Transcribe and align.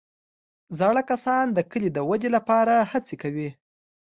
زاړه 0.77 1.01
کسان 1.11 1.45
د 1.53 1.59
کلي 1.71 1.89
د 1.93 1.99
ودې 2.09 2.29
لپاره 2.35 2.75
هڅې 2.91 3.15
کوي 3.23 3.49